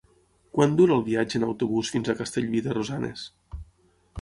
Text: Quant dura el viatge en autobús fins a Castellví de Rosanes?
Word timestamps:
Quant 0.55 0.71
dura 0.79 0.95
el 0.95 1.03
viatge 1.09 1.37
en 1.41 1.45
autobús 1.49 1.91
fins 1.97 2.09
a 2.09 2.15
Castellví 2.23 2.65
de 2.69 2.75
Rosanes? 2.79 3.27